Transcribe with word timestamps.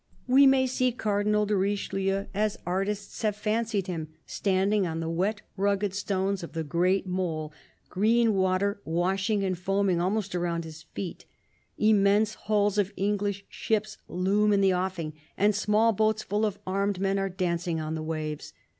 We 0.25 0.47
may 0.47 0.65
see 0.65 0.91
Cardinal 0.91 1.45
de 1.45 1.55
Richelieu 1.55 2.25
as 2.33 2.57
artists 2.65 3.21
have 3.21 3.35
THE 3.35 3.43
CARDINAL 3.43 3.61
191 3.65 3.65
fancied 3.67 3.87
him, 3.87 4.19
standing 4.25 4.87
on 4.87 4.99
the 4.99 5.11
wet 5.15 5.43
rugged 5.55 5.93
stones 5.93 6.41
of 6.41 6.53
the 6.53 6.63
great 6.63 7.05
mole, 7.05 7.53
green 7.87 8.33
water 8.33 8.81
washing 8.83 9.43
and 9.43 9.55
foaming 9.55 10.01
almost 10.01 10.33
round 10.33 10.63
his 10.63 10.81
feet. 10.81 11.25
Immense 11.77 12.33
hulls 12.33 12.79
of 12.79 12.91
English 12.97 13.45
ships 13.47 13.99
loom 14.07 14.51
in 14.51 14.61
the 14.61 14.73
offing, 14.73 15.13
and 15.37 15.53
small 15.53 15.93
boats 15.93 16.23
full 16.23 16.47
of 16.47 16.57
armed 16.65 16.99
men 16.99 17.19
are 17.19 17.29
dancing 17.29 17.79
on 17.79 17.93
the 17.93 18.01
waves. 18.01 18.53